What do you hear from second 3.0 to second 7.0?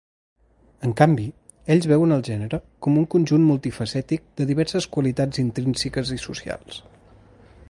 un conjunt multifacètic de diverses qualitats intrínseques i socials.